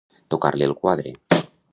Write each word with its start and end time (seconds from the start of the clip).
Tocar-li 0.35 0.65
el 0.69 0.73
quadre. 0.79 1.13